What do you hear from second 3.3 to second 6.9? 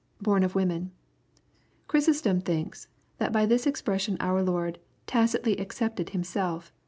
by this expression our Lord" tacitly excepted Himself.